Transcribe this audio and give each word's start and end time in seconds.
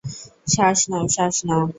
শ্বাস 0.53 0.79
নাও, 0.89 1.03
শ্বাস 1.15 1.35
নাও। 1.47 1.63